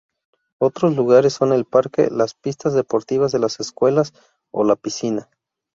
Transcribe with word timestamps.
Otros 0.57 0.95
lugares 0.95 1.33
son 1.33 1.51
el 1.53 1.65
parque, 1.65 2.07
las 2.09 2.33
pistas 2.33 2.73
deportivas 2.73 3.31
de 3.33 3.37
las 3.37 3.59
escuelas 3.59 4.13
o 4.49 4.63
la 4.63 4.75
piscina. 4.75 5.29